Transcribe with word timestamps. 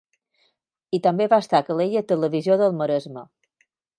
I 0.97 0.99
també 1.07 1.27
va 1.33 1.39
estar 1.43 1.59
a 1.59 1.67
Calella 1.69 2.03
Televisió 2.13 2.59
del 2.65 2.75
Maresme. 2.81 3.27